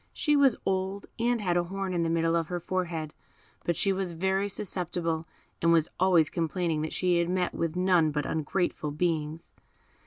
She 0.13 0.35
was 0.35 0.57
old, 0.65 1.05
and 1.19 1.39
had 1.41 1.57
a 1.57 1.65
horn 1.65 1.93
in 1.93 2.01
the 2.01 2.09
middle 2.09 2.35
of 2.35 2.47
her 2.47 2.59
forehead; 2.59 3.13
but 3.63 3.77
she 3.77 3.93
was 3.93 4.13
very 4.13 4.49
susceptible, 4.49 5.27
and 5.61 5.71
was 5.71 5.89
always 5.99 6.27
complaining 6.27 6.81
that 6.81 6.91
she 6.91 7.19
had 7.19 7.29
met 7.29 7.53
with 7.53 7.75
none 7.75 8.09
but 8.09 8.25
ungrateful 8.25 8.89
beings. 8.89 9.53